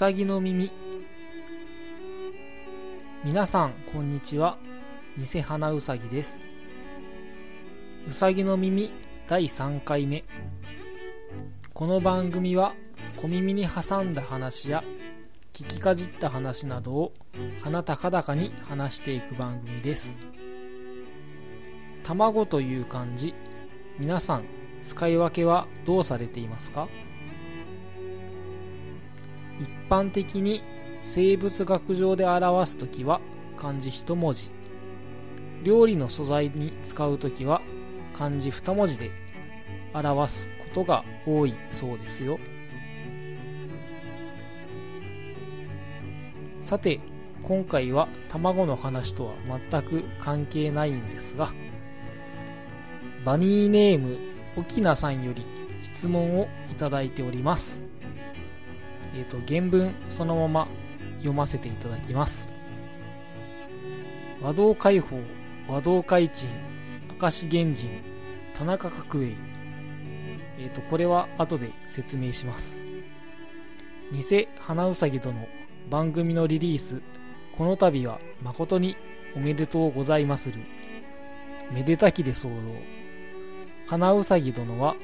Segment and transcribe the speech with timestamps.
[0.00, 0.70] さぎの耳。
[3.22, 4.56] 皆さんこんにちは。
[5.18, 6.40] 偽花うさぎです。
[8.08, 8.90] うさぎの耳
[9.28, 10.24] 第3回目。
[11.74, 12.74] この番組は
[13.18, 14.82] 小耳に挟んだ話や
[15.52, 17.12] 聞きかじった話などを
[17.60, 20.18] 鼻高々に話していく番組です。
[22.04, 23.34] 卵という漢字。
[23.98, 24.46] 皆さん
[24.80, 26.88] 使い分けはどうされていますか？
[29.90, 30.62] 般的に
[31.02, 33.20] 生物学上で表すときは
[33.56, 34.50] 漢字一文字。
[35.64, 37.60] 料理の素材に使うときは
[38.14, 39.10] 漢字二文字で
[39.92, 42.38] 表すことが多いそうですよ。
[46.62, 47.00] さて
[47.42, 49.34] 今回は卵の話とは
[49.70, 51.52] 全く関係ないんですが
[53.24, 54.18] バニーネーム
[54.56, 55.44] 沖縄さんより
[55.82, 57.89] 質問をいただいております。
[59.14, 60.68] えっ、ー、と原文そのまま
[61.18, 62.48] 読ませていただきます。
[64.40, 65.20] 和道解放
[65.68, 66.48] 和道開鎮
[67.20, 67.90] 明石原人
[68.54, 69.36] 田中角栄。
[70.58, 72.84] えっ、ー、とこれは後で説明します。
[74.12, 75.46] 偽花うさぎ殿
[75.88, 77.02] 番組のリリース。
[77.56, 78.96] この度は誠に
[79.36, 80.60] おめでとうございまする。
[81.72, 82.50] めでたきで候
[83.86, 84.96] 花うさぎ殿は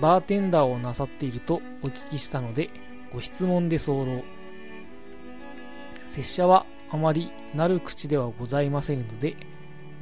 [0.00, 2.70] バーテンダーをなさっているとお聞きしたので
[3.12, 4.06] ご質問で候
[6.08, 9.36] 拙者はあまりなる口ではございませんので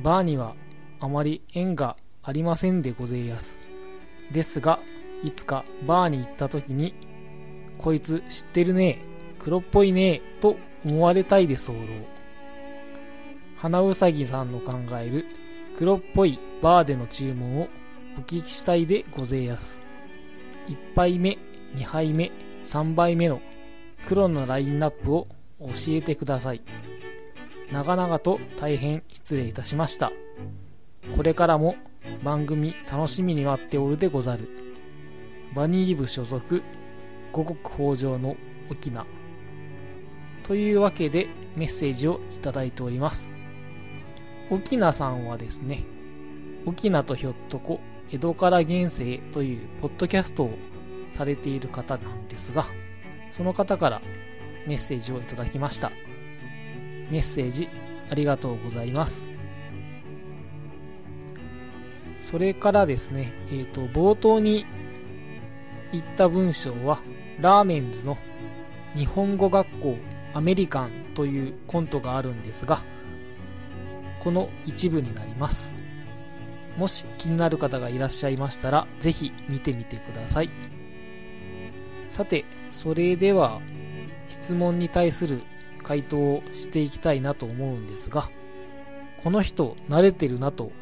[0.02, 0.54] バーには
[1.00, 3.62] あまり縁がありませんでごぜやす。
[4.32, 4.80] ですが
[5.22, 6.94] いつかバーに行った時に
[7.78, 8.98] こいつ知ってるね
[9.38, 11.74] 黒っぽいねと思われたいで候
[13.56, 15.26] 花うさぎさんの考える
[15.76, 17.68] 黒っぽいバーでの注文を
[18.18, 19.82] お聞きしたいでごぜやす。
[20.68, 21.38] 1杯目
[21.74, 22.30] 2杯目
[22.64, 23.40] 3杯目の
[24.06, 25.28] 黒のラインナップを
[25.60, 26.62] 教えてください。
[27.72, 30.12] 長々と大変失礼いたしました。
[31.16, 31.76] これからも
[32.24, 34.48] 番組楽しみに待っておるでござる。
[35.54, 36.62] バニー部所属
[37.32, 38.36] 五穀豊穣の
[38.70, 39.06] 沖縄。
[40.42, 43.32] というわけでメッセージをいただいております。
[44.50, 45.84] 沖縄さんはですね
[46.66, 50.50] 沖縄とひょっとこ江戸から現世というポッドキャストを
[51.10, 52.66] されている方なんですが、
[53.30, 54.02] その方から
[54.66, 55.90] メッセージをいただきました。
[57.10, 57.68] メッセージ
[58.10, 59.28] ありがとうございます。
[62.20, 64.66] それからですね、えっ、ー、と、冒頭に
[65.92, 67.00] 言った文章は、
[67.40, 68.18] ラーメンズの
[68.94, 69.96] 日本語学校
[70.34, 72.82] アメリカンというコントがあるんですが、
[74.20, 75.78] この一部になります。
[76.76, 80.69] もし気になる方がいらっしゃいましたら、ぜひ見てみてください。
[82.10, 83.60] さて、それでは
[84.28, 85.42] 質問に対する
[85.82, 88.28] 回答をしていきたいなと思うんですが、
[89.22, 90.72] この人慣れてるなと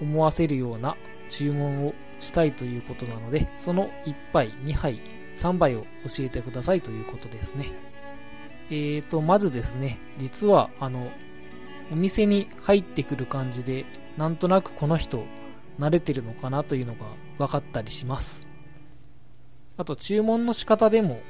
[0.00, 0.96] 思わせるような
[1.28, 5.00] 注文をしたいということなので、その1杯、2杯、
[5.36, 7.72] 3杯を教えてくださいということですね。
[8.70, 11.10] えーと、まずですね、実はあの、
[11.92, 13.84] お店に入ってくる感じで、
[14.16, 15.24] なんとなくこの人
[15.78, 17.06] 慣れてるのかなというのが
[17.38, 18.45] 分かったりします。
[19.76, 21.20] あと注文の仕方でも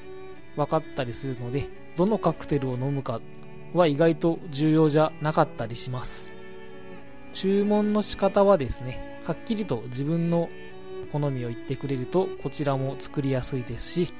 [0.56, 3.20] 分かったりするので、どのカクテルを飲むか
[3.74, 6.30] は意外と重要じゃなかったりします。
[7.32, 10.48] 注文の仕方はですね、はっきりと自分の
[11.12, 14.14] 好みを言ってくれるとこちらも作りやすいですし、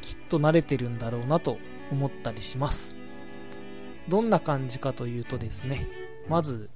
[0.00, 1.58] きっと慣れてるんだろうなと
[1.90, 2.96] 思ったりします。
[4.08, 5.88] どんな感じかというとですね、
[6.28, 6.70] まず、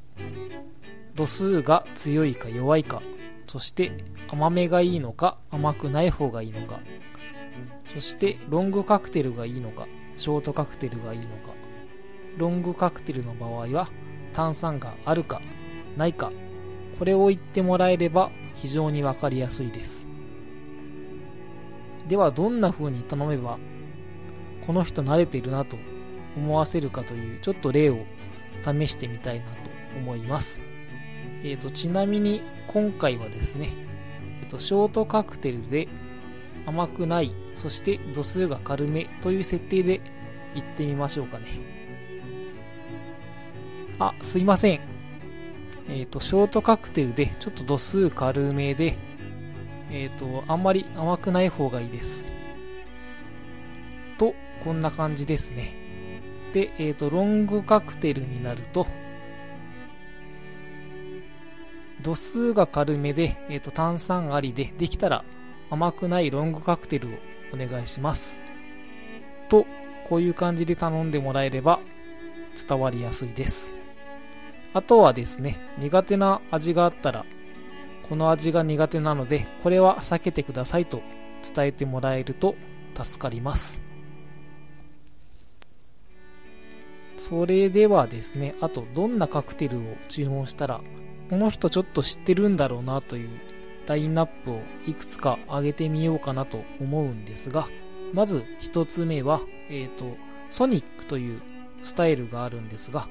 [1.15, 3.03] 度数が強いか弱いか
[3.51, 3.91] そして
[4.29, 6.79] 甘めがいいのか甘くない方がいいのか。
[7.85, 11.53] そしてロングカクテルがいいのかショートカクテルがいいのか。
[12.37, 13.89] ロングカクテルの場合は
[14.33, 15.43] 炭酸があるか
[15.97, 16.31] ないか。
[16.97, 20.07] これを言ってもらえれば非常に分かりやすいです。
[22.07, 23.59] ではどんな風に頼めば
[24.65, 25.77] この人慣れてるなと
[26.37, 27.99] 思わせるかというちょっと例を
[28.65, 29.51] 試してみたいなと
[29.99, 30.61] 思います。
[31.43, 33.71] えーと、ちなみに今回はですね、
[34.43, 35.89] えーと、ショートカクテルで
[36.67, 40.01] 甘くない、そして度数が軽めという設定で
[40.55, 41.47] いってみましょうかね。
[43.99, 44.81] あ、すいません。
[45.89, 48.97] えっ、ー、と、ショートカクテルでちょっと度数軽めで、
[49.91, 52.29] えっ、ー、と、あんまり甘くない方がいいです。
[54.19, 55.75] と、こんな感じですね。
[56.53, 58.87] で、えっ、ー、と、ロングカクテルになると、
[62.03, 65.25] 度数が軽めで、えーと、炭酸ありで、できたら
[65.71, 67.11] 甘くないロングカクテルを
[67.55, 68.41] お願いします。
[69.49, 69.67] と、
[70.09, 71.81] こういう感じで頼んでもらえれば
[72.69, 73.75] 伝わりやすいです。
[74.73, 77.25] あとはですね、苦手な味があったら、
[78.09, 81.01] この味が苦手なので、これは避けてくださいと
[81.43, 82.57] 伝えてもらえると
[83.01, 83.81] 助かります。
[87.17, 90.81] それではですね、あとどんなカクテルを注文したら、
[91.31, 93.31] この人ちょっと知ってるんだろうなという
[93.87, 97.69] ラインナップをいくつか上げてみようかなと思うんですが、
[98.13, 100.17] まず1つ目は、えっ、ー、と、
[100.49, 101.41] ソニックという
[101.85, 103.09] スタイルがあるんですが、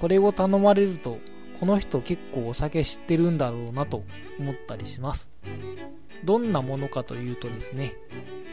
[0.00, 1.18] これを頼まれると、
[1.60, 4.02] この人結構お酒知ってるんだろうなと
[4.40, 5.30] 思ったりします。
[6.24, 7.94] どんなものかというとですね、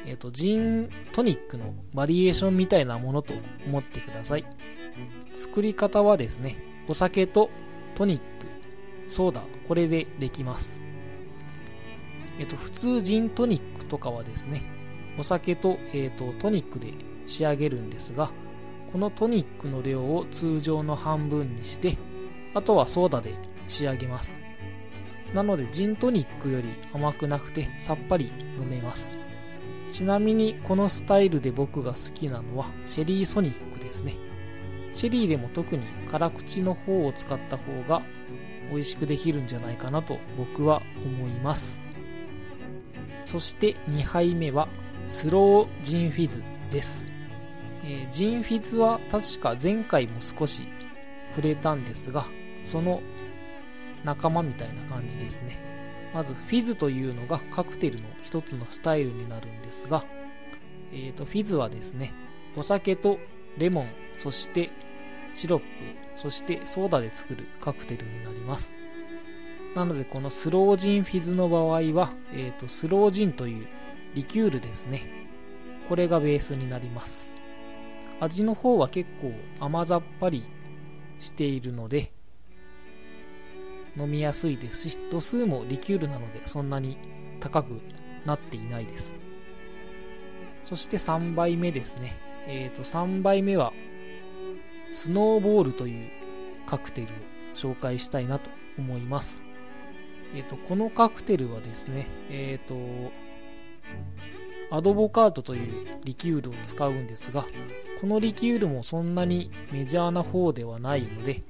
[0.05, 3.33] えっ、ー、と、ジントニックのバリエーションみたいなものと
[3.65, 4.45] 思ってください。
[5.33, 6.57] 作り方はですね、
[6.87, 7.49] お酒と
[7.95, 8.49] トニック、
[9.09, 10.79] ソーダ、これでできます。
[12.39, 14.63] えっ、と、普通ジントニックとかはですね、
[15.17, 16.93] お酒と,、えーとトニックで
[17.25, 18.31] 仕上げるんですが、
[18.91, 21.97] このトニックの量を通常の半分にして
[22.55, 23.35] あとはソーダで
[23.67, 24.41] 仕上げます。
[25.33, 29.15] なのでジントニックより甘くなくてさっぱり飲めます。
[29.91, 34.15] ちなみにこのスタイルで僕が好きなのはシェリーソニックですね。
[34.91, 38.01] シェリーでも特に辛口の方を使った方が
[38.69, 41.85] 美味しくできるんじゃないかなと僕は思います
[43.25, 44.67] そして2杯目は
[45.05, 47.09] スロージンフィズです
[47.83, 50.67] えー、ジンフィズは確か前回も少し
[51.29, 52.25] 触れたんですが、
[52.63, 53.01] その
[54.03, 55.57] 仲間みたいな感じですね。
[56.13, 60.03] まず、フィズというのがカクテルの一つのスタイルになるんですが、
[60.91, 62.13] えーと、フィズはですね、
[62.55, 63.19] お酒と
[63.57, 64.71] レモン、そして
[65.33, 65.65] シロップ、
[66.15, 68.73] そしてソーダで作るカクテルになります。
[69.75, 73.67] なので、このスロージンフィズの場合は、えーと、スロージンという
[74.15, 75.03] リキュールですね。
[75.87, 77.39] これがベースになります。
[78.19, 80.43] 味の方は結構甘ざっぱり
[81.19, 82.11] しているので
[83.97, 86.97] 飲みやすいですし度数もリキュールなのでそんなに
[87.39, 87.81] 高く
[88.25, 89.15] なっていないです
[90.63, 92.17] そして3杯目ですね
[92.47, 93.73] えっ、ー、と3杯目は
[94.91, 96.09] スノーボールという
[96.65, 97.09] カクテルを
[97.55, 99.43] 紹介したいなと思います。
[100.35, 103.11] えっ、ー、とこのカクテルはですねえっ、ー、と
[104.71, 107.45] アドボカートというリキュールを使うんですが
[107.99, 111.41] このリキュールもそんなにメジャーな方ではないので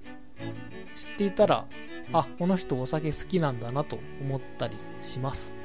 [0.95, 1.65] 知っていたら
[2.13, 5.55] あこの人お酒好きなんだなと思ったりします。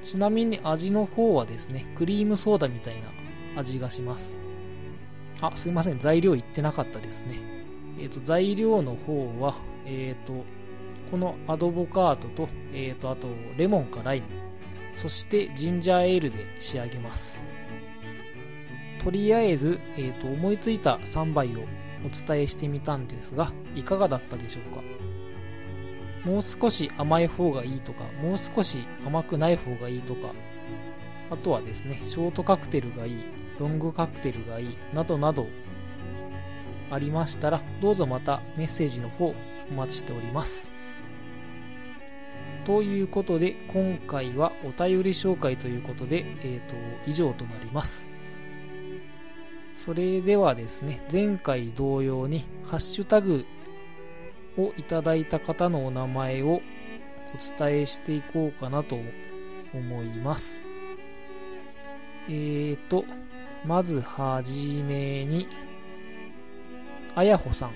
[0.00, 2.94] ちなみに味の方はですねクリームソーダみたい
[3.54, 4.41] な味がします。
[5.42, 5.98] あすいません。
[5.98, 7.38] 材料言ってなかったですね。
[7.98, 10.44] えっ、ー、と材料の方はえっ、ー、と
[11.10, 13.28] このアドボカートと,、えーとあと
[13.58, 14.26] レモンかライム。
[14.94, 17.42] そしてジンジャーエールで仕上げます。
[19.02, 21.60] とりあえず、えーと、思いついた3杯を
[22.04, 24.82] お伝えしてみたんですがいかがだったでしょうか？
[26.30, 30.32] もう少し甘い方がいいとかもう少し甘くない方がいいとか
[31.30, 33.41] あとはですねショートカクテルがいい。
[33.62, 35.46] ロングカクテルがいいなどなど
[36.90, 39.36] ありましたらどうぞまたメッセージの方
[39.70, 40.74] お待ちしております。
[42.64, 46.74] ということで今回はお便り紹介ということで、えーと、
[47.06, 48.10] 以上となります。
[49.74, 53.46] それではですね前回同様にハッシュタグ
[54.58, 56.60] をいただいた方のお名前をお
[57.58, 58.98] 伝えしていこうかなと
[59.72, 60.60] 思います。
[62.28, 63.04] えーと
[63.64, 65.48] まずはじめに
[67.14, 67.72] あやほさん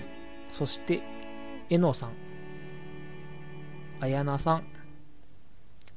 [0.51, 1.01] そして
[1.69, 2.11] えのさん
[3.99, 4.77] あやなさん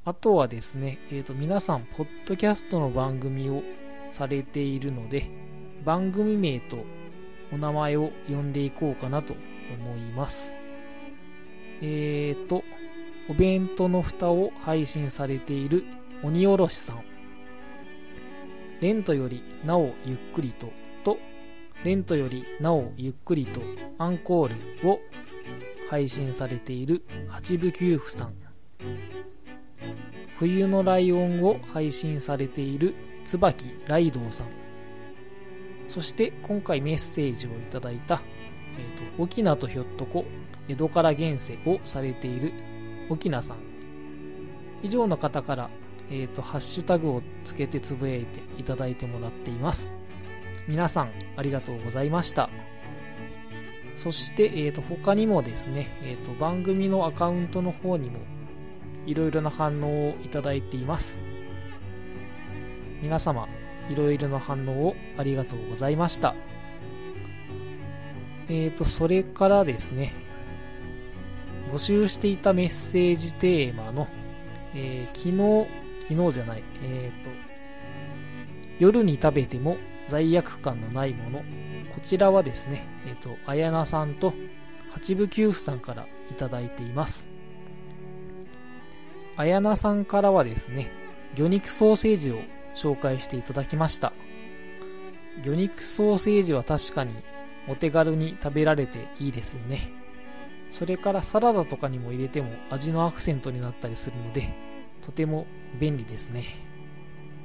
[0.03, 3.61] あとはですね、えっ、ー、と、皆さん、ポッドキャストの番組を
[4.11, 5.29] されているので、
[5.85, 6.83] 番組名と
[7.53, 9.35] お名前を呼んでいこうかなと
[9.75, 10.55] 思います。
[11.83, 12.63] えっ、ー、と、
[13.29, 15.85] お弁当の蓋を配信されている
[16.23, 17.10] 鬼おろしさん。
[18.81, 20.71] レントよりなおゆっくりと
[21.03, 21.17] と、
[21.83, 23.61] レントよりなおゆっくりと
[23.99, 24.47] アンコー
[24.81, 24.99] ルを
[25.89, 28.33] 配信されている八部九夫さん。
[30.41, 32.95] 冬のライオンを配信されている
[33.25, 34.47] 椿ライドウさん
[35.87, 38.23] そして今回メッセージをいただいた、
[38.79, 40.25] えーと、沖縄とひょっとこ
[40.67, 42.53] 江戸から現世をされている
[43.09, 43.57] 沖縄さん
[44.81, 45.69] 以上の方から、
[46.11, 49.91] えーと、ハッシュタグをつけてつぶやいていただいてもらっています。
[50.67, 52.49] 皆さんありがとうございました。
[53.95, 58.19] そして、えーと、他にもですね、えーと番組のアカウントの方にも
[59.05, 61.17] いろいろな反応をいただいています。
[63.01, 63.47] 皆様
[63.89, 66.35] いろいろな反応をありがとうございました。
[68.47, 70.13] えーと、それからですね、
[71.71, 74.07] 募集していたメッセージテーマの、
[74.75, 75.80] えー、昨日、
[76.11, 77.29] 昨日じゃない、えーと、
[78.79, 79.77] 夜に食べても
[80.09, 84.33] 罪悪感のないもの、こちらはですね、えっ、ー、と、あやなさんと
[84.89, 87.29] 八部九夫さんからいただいています。
[89.37, 90.91] あやなさんからはですね、
[91.35, 92.41] 魚肉ソーセージを
[92.75, 94.11] 紹介していただきました。
[95.45, 97.15] 魚肉ソーセージは確かに
[97.69, 99.93] お手軽に食べられていいですよね。
[100.71, 104.70] それからサラダとかにも入れても味のアクセントになったりするので、
[105.01, 105.45] とても
[105.79, 106.45] 便利ですね。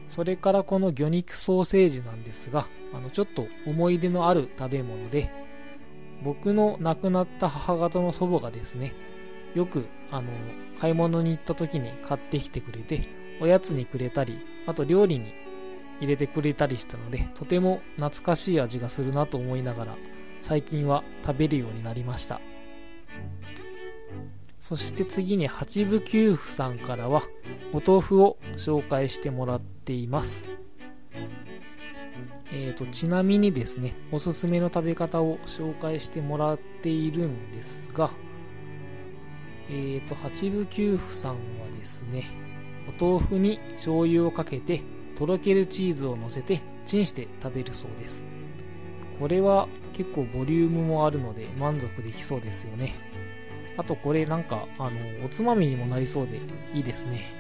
[0.09, 5.31] それからこの魚肉ソーセージなんですが、あのちょっと思い出のある食べ物で、
[6.23, 8.95] 僕の亡くなった母方の祖母がですね、
[9.55, 10.31] よくあの
[10.79, 13.01] 買い物に行った時に買ってきてくれて、
[13.41, 15.35] おやつにくれたり、あと料理に
[16.01, 19.97] 入れてくれたりしたので、とても懐かしい味がするなと思いながら、
[20.43, 22.41] 最近は食べるようになりました。
[24.69, 27.23] そして次に八部九夫さんからは、
[27.73, 30.51] お豆腐を紹介してもらっています。
[32.51, 38.11] えーと、ちなみにですね、おすすめの食べ方を紹介してもらっているんですが、
[39.71, 41.39] えーと、八部九夫さんは
[41.79, 42.25] ですね、
[42.89, 44.83] お豆腐に醤油をかけて、
[45.15, 48.25] とろけるチーズを乗せて、チンして食べるそうです。
[49.21, 52.97] これは結構ボリュームもあるので満足できそうですよね。
[53.77, 56.41] あとこれなんか、あの、おつまみにもなりそうで
[56.75, 57.31] いいですね。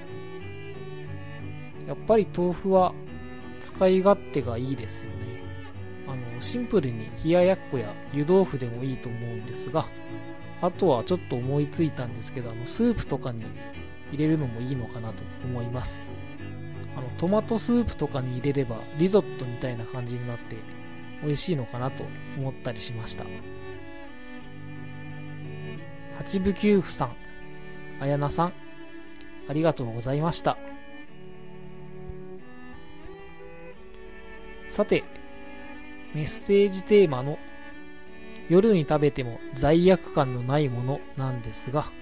[1.87, 2.93] やっぱり豆腐は
[3.61, 5.16] 使い勝手がいいですよね。
[6.09, 9.87] あの、シンプルに冷ややっこや湯豆腐でもいいと思うんですが、
[10.61, 13.45] あとはちょっと思いついたんですけど、あの、スープとかに
[14.12, 16.05] 入れるのもいいのかなと思います。
[16.97, 20.57] あの、トマトスープとかに入れればリゾットみたいな感じになって
[21.23, 22.05] 美味しいのかなと
[22.38, 23.25] 思ったりしました。
[26.26, 27.16] 八部九夫さん、
[28.00, 28.52] あやなさん、
[29.49, 30.59] ありがとうございました。
[34.66, 35.04] さて、
[36.16, 37.38] メッセージテーマの
[38.49, 41.92] 夜に食べても罪悪感のないものなんですが、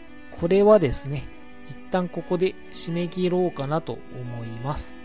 [0.40, 1.24] これはですね、
[1.68, 4.96] 一旦ここで締め切ろうかなと思います。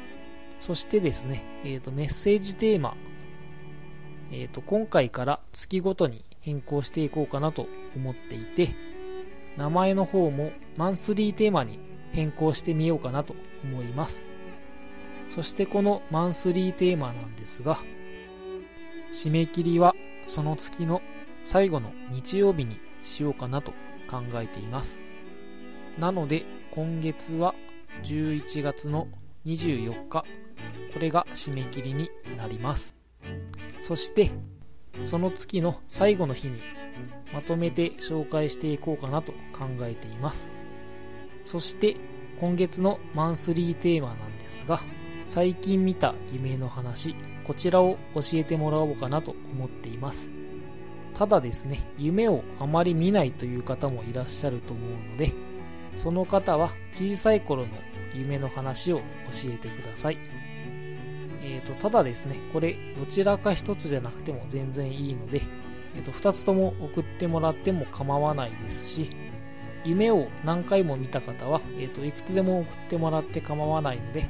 [0.61, 2.95] そしてですね、えー、とメッセージテーマ、
[4.31, 8.87] えー、と今回から月ごとに変更していこうかなと思っていて、
[9.59, 11.79] 名前の方もマンスリーテーマに
[12.13, 14.25] 変更してみようかなと思います。
[15.27, 17.77] そしてこのマンスリーテーマなんですが、
[19.11, 19.95] 締め切りは
[20.27, 21.01] その月の
[21.43, 23.73] 最後の日曜日にしようかなと
[24.09, 25.01] 考えています。
[25.97, 27.53] なので今月は
[28.03, 29.09] 11月の
[29.45, 30.23] 24日、
[30.93, 32.95] これが締め切りになります。
[33.81, 34.31] そして
[35.03, 36.61] その月の最後の日に
[37.33, 40.51] まとめて紹介していこうかなと考えています。
[41.45, 41.97] そして
[42.39, 44.81] 今月のマンスリーテーマなんですが、
[45.27, 50.31] 最近見た夢の話、こちらを教えてもらおうかなと思っています。
[51.13, 55.33] ただですね、夢をあまり見ないという方もいらっしゃると思うので、
[55.97, 57.69] その方は小さい頃の
[58.13, 60.17] 夢の話を教えてください。
[61.41, 65.41] えーと、ただですね、これどちらか一つじゃなくても全然いいので、
[65.95, 69.09] えーと、2つとも送ってもらっても構わないですし、
[69.85, 74.27] 夢を何回も見た方は、えーといくつでも送ってもらって構わないので、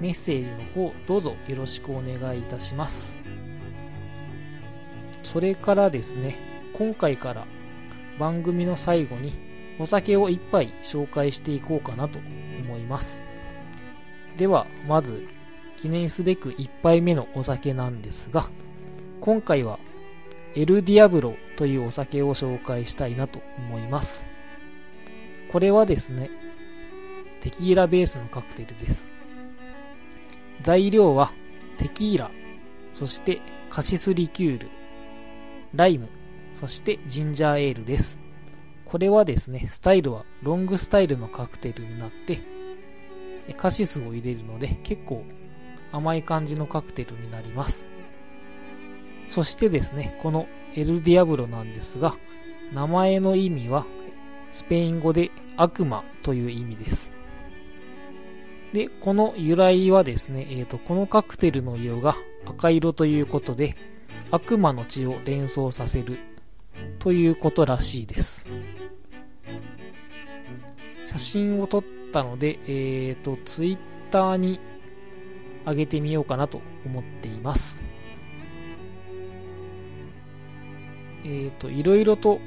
[0.00, 3.18] メッセージの方どうぞよろしくお願いいたします。
[5.22, 6.36] それからですね
[6.74, 7.46] 今回から
[8.18, 9.32] 番組の最後に
[9.78, 12.18] お酒を一杯紹介していこうかなと
[12.60, 13.22] 思います。
[14.36, 15.26] ではまず
[15.76, 18.46] 記念すべく1杯目のお酒なんですが
[19.20, 19.78] 今回は
[20.56, 24.26] エルディアブロというお酒を紹介したいなと思います
[25.50, 26.30] これはですね
[27.40, 29.10] テキーラベースのカクテルです
[30.62, 31.32] 材料は
[31.76, 32.30] テキーラ、
[32.92, 34.68] そしてカシスリキュール、
[35.74, 36.08] ライム、
[36.54, 38.18] そしてジンジャーエールです。
[38.84, 42.40] これはですね、スタイルはロングスタイルのカクテルになって、
[43.56, 45.22] カシスを入れるので結構
[45.92, 47.84] 甘い感じのカクテルになります。
[49.28, 52.16] そしてですね、このエルディアブロなんですが、
[52.72, 53.86] 名前の意味は
[54.50, 57.12] スペイン語で悪魔という意味です。
[58.72, 63.76] で、この由来はですね、えーと、このカクテルの色が赤色ということで、
[64.32, 66.18] 悪魔の血を連想させる
[66.98, 68.48] ということらしいです。
[71.04, 73.78] 写真を撮ったので、えーと、ツイッ
[74.10, 74.58] ターに
[75.64, 77.83] 上げてみようかなと思っています。
[81.24, 82.40] えっ、ー、と、いろいろと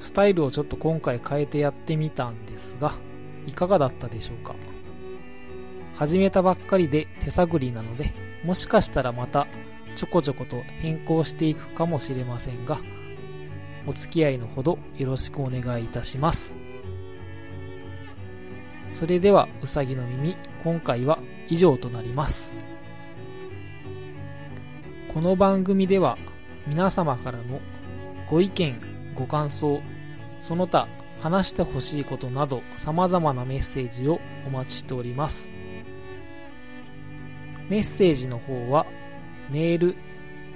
[0.00, 2.92] スタイルをちょっと今回変えてやってみたんですが、
[3.46, 4.54] いかがだったでしょうか？
[5.94, 8.12] 始めたばっかりで手探りなので、
[8.44, 9.46] もしかしたらまた
[9.94, 12.80] ちょこちょこと変更していくかもしれませんが、
[13.86, 16.52] お付き合いのほどよろしくお願いいたします。
[18.92, 22.58] それでは、うさぎの耳、今回は以上となります。
[25.12, 26.18] この番組では
[26.66, 27.60] 皆様からの
[28.28, 28.80] ご意見、
[29.14, 29.82] ご感想、
[30.40, 30.88] その他
[31.20, 35.50] 話してほしいことなど様々なメッセージをお待ちしております。
[37.68, 38.86] メッセージの方は
[39.50, 39.96] メール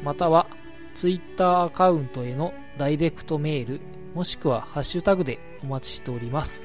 [0.04, 0.46] または
[0.94, 3.80] ツイッターアカウントへのダイレクトメール
[4.14, 6.64] もしくはハッシュタグでお待ちしております。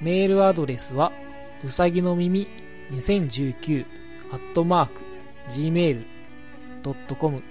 [0.00, 1.12] メールアドレスは
[1.64, 2.48] うさぎの耳
[2.90, 3.86] 2019
[4.32, 5.00] アットマーク
[5.48, 7.42] gmail.com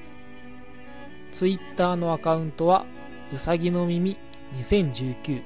[1.31, 2.86] ツイッターのアカウントは
[3.33, 4.17] うさぎの耳
[4.53, 5.43] 2019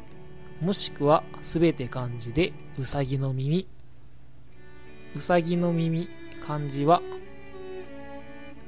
[0.62, 3.68] もしくはすべて漢字でうさぎの耳。
[5.14, 6.08] うさぎの耳
[6.42, 7.02] 漢字は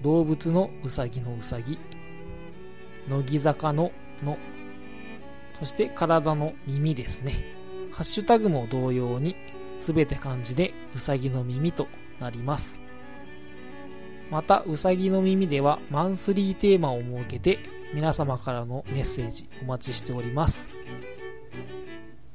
[0.02, 1.80] 動物のうさぎのうさぎ。
[3.08, 3.94] 乃木坂の
[4.24, 4.38] の。
[5.60, 7.34] そして体の耳ですね。
[7.92, 9.38] ハッシュタグも同様に
[9.80, 11.88] すべて漢字でうさぎの耳と
[12.20, 12.85] なります。
[14.30, 17.60] またうさぎの耳ではマンスリーテーマを設けて
[17.94, 20.70] 皆様からのメッセージお待ちしております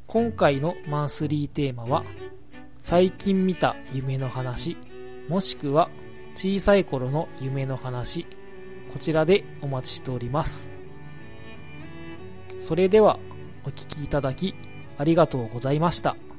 [0.06, 2.04] 今回のマンスリーテーマは
[2.82, 4.76] 最近見た夢の話
[5.28, 5.90] もしくは
[6.34, 8.26] 小さい頃の夢の話
[8.92, 10.70] こちらでお待ちしております
[12.60, 13.18] それでは
[13.64, 14.54] お聴きいただき
[14.98, 16.29] ありがとうございました。